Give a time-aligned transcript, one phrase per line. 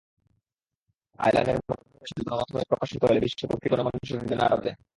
[1.19, 4.77] আয়লানের মরদেহের ছবি গণমাধ্যমে প্রকাশিত হলে বিশ্বব্যাপী গণমানুষের হৃদয় নাড়া দেয়।